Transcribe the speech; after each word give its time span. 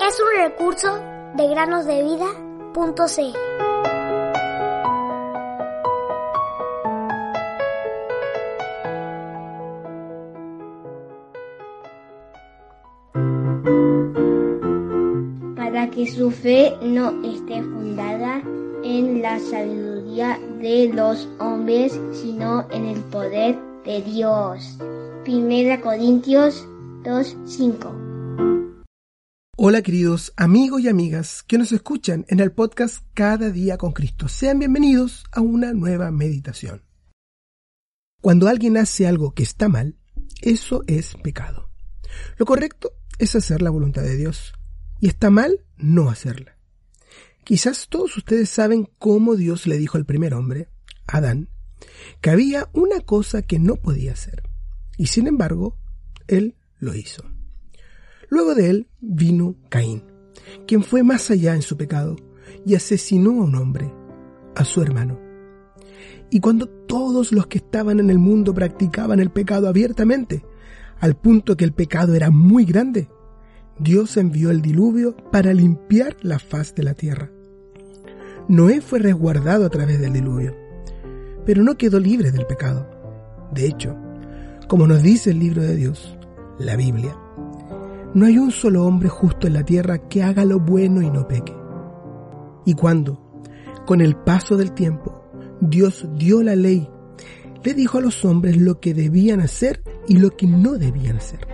Es 0.00 0.20
un 0.20 0.42
recurso 0.42 0.98
de 1.34 1.48
granosdevida.cl. 1.48 3.38
Para 15.56 15.90
que 15.90 16.06
su 16.06 16.30
fe 16.30 16.74
no 16.82 17.22
esté 17.24 17.62
fundada 17.62 18.40
en 18.82 19.20
la 19.20 19.38
sabiduría 19.38 20.38
de 20.60 20.90
los 20.94 21.28
hombres, 21.38 22.00
sino 22.12 22.66
en 22.70 22.86
el 22.86 23.00
poder 23.04 23.58
de 23.84 24.00
Dios. 24.02 24.78
Primera 25.24 25.80
Corintios 25.80 26.66
2:5. 27.04 27.94
Hola 29.56 29.82
queridos 29.82 30.32
amigos 30.36 30.80
y 30.82 30.88
amigas 30.88 31.42
que 31.42 31.58
nos 31.58 31.72
escuchan 31.72 32.24
en 32.28 32.40
el 32.40 32.52
podcast 32.52 33.04
Cada 33.14 33.50
día 33.50 33.78
con 33.78 33.92
Cristo. 33.92 34.28
Sean 34.28 34.58
bienvenidos 34.58 35.24
a 35.32 35.40
una 35.40 35.72
nueva 35.72 36.10
meditación. 36.10 36.82
Cuando 38.20 38.48
alguien 38.48 38.76
hace 38.76 39.06
algo 39.06 39.32
que 39.32 39.44
está 39.44 39.68
mal, 39.68 39.96
eso 40.42 40.82
es 40.86 41.14
pecado. 41.22 41.70
Lo 42.36 42.46
correcto 42.46 42.92
es 43.18 43.36
hacer 43.36 43.62
la 43.62 43.70
voluntad 43.70 44.02
de 44.02 44.16
Dios 44.16 44.52
y 45.00 45.08
está 45.08 45.30
mal 45.30 45.64
no 45.76 46.10
hacerla. 46.10 46.56
Quizás 47.44 47.88
todos 47.88 48.16
ustedes 48.16 48.48
saben 48.50 48.90
cómo 48.98 49.36
Dios 49.36 49.66
le 49.66 49.78
dijo 49.78 49.96
al 49.96 50.04
primer 50.04 50.34
hombre, 50.34 50.68
Adán, 51.06 51.48
que 52.20 52.30
había 52.30 52.68
una 52.72 53.00
cosa 53.00 53.42
que 53.42 53.58
no 53.58 53.76
podía 53.76 54.12
hacer. 54.12 54.42
Y 54.96 55.06
sin 55.06 55.28
embargo, 55.28 55.78
él 56.26 56.57
lo 56.78 56.94
hizo. 56.94 57.22
Luego 58.28 58.54
de 58.54 58.70
él 58.70 58.88
vino 59.00 59.56
Caín, 59.68 60.02
quien 60.66 60.82
fue 60.82 61.02
más 61.02 61.30
allá 61.30 61.54
en 61.54 61.62
su 61.62 61.76
pecado 61.76 62.16
y 62.64 62.74
asesinó 62.74 63.30
a 63.30 63.44
un 63.44 63.54
hombre, 63.54 63.92
a 64.54 64.64
su 64.64 64.82
hermano. 64.82 65.18
Y 66.30 66.40
cuando 66.40 66.68
todos 66.68 67.32
los 67.32 67.46
que 67.46 67.58
estaban 67.58 68.00
en 68.00 68.10
el 68.10 68.18
mundo 68.18 68.52
practicaban 68.52 69.20
el 69.20 69.30
pecado 69.30 69.68
abiertamente, 69.68 70.44
al 71.00 71.16
punto 71.16 71.56
que 71.56 71.64
el 71.64 71.72
pecado 71.72 72.14
era 72.14 72.30
muy 72.30 72.64
grande, 72.64 73.08
Dios 73.78 74.16
envió 74.16 74.50
el 74.50 74.60
diluvio 74.60 75.16
para 75.30 75.54
limpiar 75.54 76.16
la 76.20 76.38
faz 76.38 76.74
de 76.74 76.82
la 76.82 76.94
tierra. 76.94 77.30
Noé 78.48 78.80
fue 78.80 78.98
resguardado 78.98 79.64
a 79.64 79.70
través 79.70 80.00
del 80.00 80.12
diluvio, 80.12 80.54
pero 81.46 81.62
no 81.62 81.76
quedó 81.76 82.00
libre 82.00 82.30
del 82.32 82.46
pecado. 82.46 82.90
De 83.54 83.66
hecho, 83.66 83.96
como 84.66 84.86
nos 84.86 85.02
dice 85.02 85.30
el 85.30 85.38
libro 85.38 85.62
de 85.62 85.76
Dios, 85.76 86.17
la 86.58 86.76
Biblia, 86.76 87.16
no 88.14 88.26
hay 88.26 88.38
un 88.38 88.50
solo 88.50 88.84
hombre 88.84 89.08
justo 89.08 89.46
en 89.46 89.54
la 89.54 89.64
tierra 89.64 89.98
que 90.08 90.22
haga 90.22 90.44
lo 90.44 90.60
bueno 90.60 91.02
y 91.02 91.10
no 91.10 91.28
peque. 91.28 91.54
Y 92.64 92.74
cuando, 92.74 93.42
con 93.86 94.00
el 94.00 94.16
paso 94.16 94.56
del 94.56 94.72
tiempo, 94.72 95.22
Dios 95.60 96.06
dio 96.16 96.42
la 96.42 96.56
ley, 96.56 96.88
le 97.62 97.74
dijo 97.74 97.98
a 97.98 98.00
los 98.00 98.24
hombres 98.24 98.56
lo 98.56 98.80
que 98.80 98.94
debían 98.94 99.40
hacer 99.40 99.82
y 100.06 100.16
lo 100.18 100.36
que 100.36 100.46
no 100.46 100.78
debían 100.78 101.16
hacer. 101.16 101.46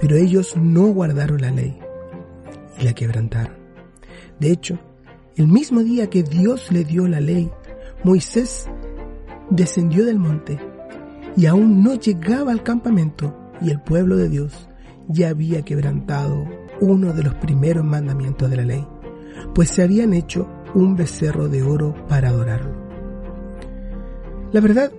Pero 0.00 0.16
ellos 0.16 0.56
no 0.56 0.86
guardaron 0.88 1.40
la 1.40 1.50
ley 1.50 1.78
y 2.78 2.84
la 2.84 2.92
quebrantaron. 2.92 3.56
De 4.38 4.50
hecho, 4.50 4.78
el 5.36 5.48
mismo 5.48 5.82
día 5.82 6.10
que 6.10 6.22
Dios 6.22 6.70
le 6.70 6.84
dio 6.84 7.08
la 7.08 7.20
ley, 7.20 7.50
Moisés 8.04 8.68
descendió 9.50 10.04
del 10.04 10.18
monte 10.18 10.58
y 11.36 11.46
aún 11.46 11.82
no 11.82 11.94
llegaba 11.94 12.52
al 12.52 12.62
campamento 12.62 13.47
y 13.60 13.70
el 13.70 13.80
pueblo 13.80 14.16
de 14.16 14.28
Dios 14.28 14.68
ya 15.08 15.30
había 15.30 15.62
quebrantado 15.62 16.46
uno 16.80 17.12
de 17.12 17.22
los 17.22 17.34
primeros 17.34 17.84
mandamientos 17.84 18.50
de 18.50 18.56
la 18.56 18.64
ley, 18.64 18.86
pues 19.54 19.70
se 19.70 19.82
habían 19.82 20.12
hecho 20.12 20.48
un 20.74 20.96
becerro 20.96 21.48
de 21.48 21.62
oro 21.62 21.94
para 22.08 22.28
adorarlo. 22.28 22.72
La 24.52 24.60
verdad 24.60 24.92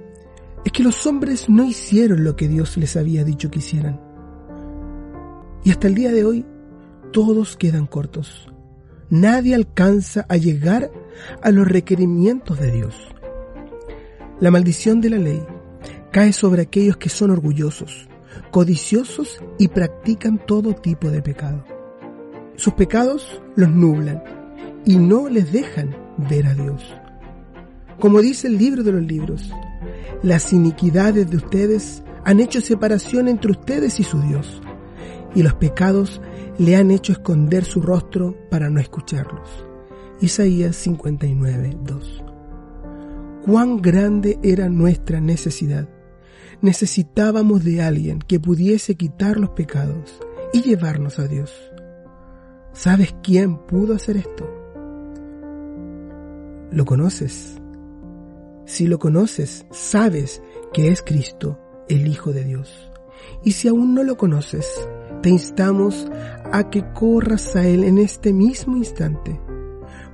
es 0.66 0.72
que 0.72 0.84
los 0.84 1.06
hombres 1.08 1.50
no 1.50 1.64
hicieron 1.64 2.24
lo 2.24 2.36
que 2.36 2.48
Dios 2.48 2.78
les 2.78 2.96
había 2.98 3.24
dicho 3.24 3.50
que 3.50 3.60
hicieran. 3.60 4.00
Y 5.64 5.72
hasta 5.72 5.88
el 5.88 5.96
día 5.96 6.12
de 6.12 6.26
hoy 6.26 6.46
todos 7.12 7.58
quedan 7.58 7.88
cortos. 7.88 8.52
Nadie 9.10 9.56
alcanza 9.56 10.26
a 10.30 10.38
llegar 10.38 10.92
a 11.42 11.52
los 11.52 11.68
requerimientos 11.68 12.60
de 12.60 12.72
Dios. 12.72 12.96
La 14.40 14.52
maldición 14.52 15.02
de 15.02 15.10
la 15.10 15.18
ley 15.18 15.44
cae 16.12 16.32
sobre 16.34 16.62
aquellos 16.62 16.98
que 16.98 17.10
son 17.10 17.32
orgullosos, 17.32 18.08
codiciosos 18.52 19.42
y 19.58 19.68
practican 19.68 20.40
todo 20.46 20.74
tipo 20.74 21.10
de 21.10 21.22
pecado. 21.22 21.64
Sus 22.56 22.74
pecados 22.74 23.42
los 23.56 23.70
nublan 23.70 24.24
y 24.86 24.98
no 24.98 25.30
les 25.30 25.52
dejan 25.52 25.96
ver 26.30 26.48
a 26.48 26.54
Dios. 26.54 26.84
Como 28.00 28.22
dice 28.22 28.48
el 28.48 28.58
libro 28.58 28.84
de 28.84 28.92
los 28.92 29.04
libros, 29.04 29.52
las 30.24 30.54
iniquidades 30.54 31.30
de 31.30 31.38
ustedes 31.38 32.04
han 32.26 32.40
hecho 32.40 32.62
separación 32.62 33.28
entre 33.28 33.52
ustedes 33.52 34.00
y 34.00 34.04
su 34.04 34.22
Dios, 34.22 34.62
y 35.36 35.44
los 35.44 35.54
pecados 35.56 36.22
le 36.58 36.76
han 36.76 36.92
hecho 36.92 37.14
esconder 37.14 37.64
su 37.64 37.82
rostro 37.82 38.36
para 38.50 38.70
no 38.70 38.80
escucharlos. 38.80 39.66
Isaías 40.22 40.76
59, 40.76 41.78
2. 41.84 42.24
Cuán 43.46 43.82
grande 43.82 44.38
era 44.44 44.68
nuestra 44.68 45.22
necesidad 45.22 45.88
necesitábamos 46.62 47.64
de 47.64 47.82
alguien 47.82 48.20
que 48.20 48.40
pudiese 48.40 48.96
quitar 48.96 49.38
los 49.38 49.52
pecados 49.52 50.20
y 50.54 50.62
llevarnos 50.62 51.20
a 51.20 51.28
Dios. 51.28 51.54
¿Sabes 52.74 53.16
quién 53.24 53.58
pudo 53.58 53.96
hacer 53.96 54.18
esto? 54.18 54.50
¿Lo 56.72 56.86
conoces? 56.86 57.56
Si 58.66 58.88
lo 58.88 59.00
conoces, 59.00 59.66
sabes 59.72 60.42
que 60.74 60.90
es 60.90 61.02
Cristo, 61.02 61.60
el 61.88 62.08
Hijo 62.08 62.32
de 62.32 62.44
Dios. 62.44 62.92
Y 63.44 63.54
si 63.54 63.68
aún 63.68 63.96
no 63.96 64.04
lo 64.04 64.18
conoces, 64.18 64.68
te 65.22 65.30
instamos 65.30 66.08
a 66.52 66.70
que 66.70 66.86
corras 66.94 67.56
a 67.56 67.66
Él 67.68 67.84
en 67.84 67.98
este 67.98 68.34
mismo 68.34 68.78
instante, 68.78 69.40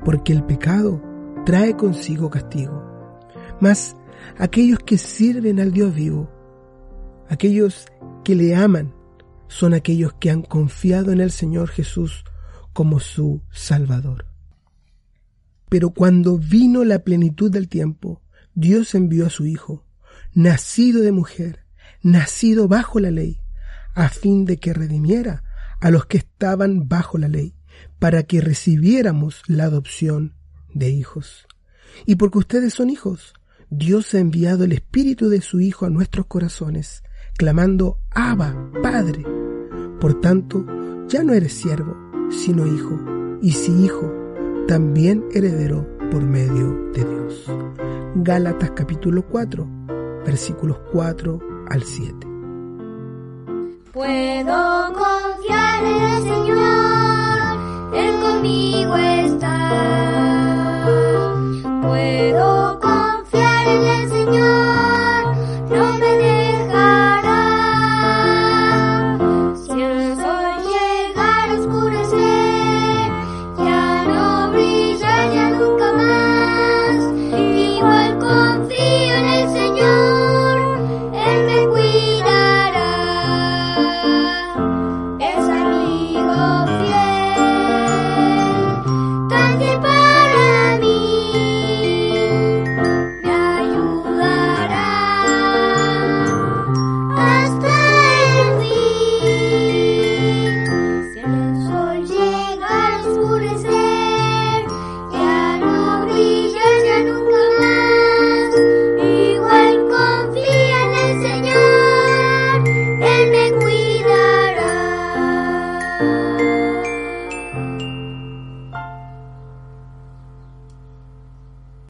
porque 0.04 0.32
el 0.32 0.44
pecado 0.44 1.02
trae 1.46 1.76
consigo 1.76 2.30
castigo. 2.30 2.84
Mas 3.60 3.96
aquellos 4.38 4.80
que 4.80 4.98
sirven 4.98 5.60
al 5.60 5.72
Dios 5.72 5.94
vivo 5.94 6.30
Aquellos 7.30 7.86
que 8.24 8.36
le 8.36 8.56
aman 8.56 8.94
son 9.48 9.74
aquellos 9.74 10.14
que 10.14 10.30
han 10.30 10.42
confiado 10.42 11.12
en 11.12 11.22
el 11.22 11.32
Señor 11.32 11.70
Jesús 11.70 12.24
como 12.74 13.00
su 13.00 13.42
Salvador. 13.52 14.26
Pero 15.70 15.92
cuando 15.92 16.38
vino 16.38 16.84
la 16.84 17.00
plenitud 17.00 17.52
del 17.52 17.68
tiempo, 17.68 18.22
Dios 18.54 18.96
envió 18.96 19.26
a 19.26 19.30
su 19.30 19.46
Hijo, 19.46 19.86
nacido 20.34 21.02
de 21.02 21.12
mujer, 21.12 21.66
nacido 22.02 22.68
bajo 22.68 23.00
la 23.00 23.12
ley, 23.12 23.42
a 23.96 24.10
fin 24.10 24.46
de 24.46 24.58
que 24.58 24.74
redimiera 24.74 25.44
a 25.82 25.90
los 25.90 26.06
que 26.06 26.18
estaban 26.18 26.88
bajo 26.88 27.18
la 27.18 27.28
ley, 27.28 27.56
para 28.00 28.24
que 28.24 28.42
recibiéramos 28.42 29.42
la 29.48 29.66
adopción 29.66 30.36
de 30.74 30.90
hijos. 30.90 31.48
Y 32.06 32.16
porque 32.16 32.38
ustedes 32.38 32.74
son 32.74 32.90
hijos, 32.90 33.34
Dios 33.70 34.14
ha 34.14 34.20
enviado 34.20 34.64
el 34.66 34.74
Espíritu 34.74 35.30
de 35.30 35.42
su 35.42 35.60
Hijo 35.60 35.86
a 35.86 35.90
nuestros 35.90 36.28
corazones, 36.28 37.04
clamando, 37.38 38.00
Abba, 38.12 38.56
Padre. 38.82 39.24
Por 40.00 40.20
tanto, 40.22 40.66
ya 41.08 41.24
no 41.24 41.34
eres 41.34 41.54
siervo, 41.54 41.96
sino 42.30 42.66
hijo, 42.66 43.00
y 43.42 43.52
si 43.52 43.72
hijo, 43.84 44.12
también 44.68 45.24
heredero 45.34 45.88
por 46.12 46.24
medio 46.24 46.92
de 46.94 47.04
Dios. 47.04 47.52
Gálatas 48.16 48.72
capítulo 48.72 49.24
4, 49.28 49.68
versículos 50.26 50.80
4 50.92 51.40
al 51.70 51.84
7. 51.84 52.28
Puedo 53.92 54.94
confiar 54.94 55.84
en 55.84 56.02
el 56.02 56.24
Señor, 56.24 57.94
Él 57.94 58.20
conmigo 58.22 58.96
está. 58.98 60.25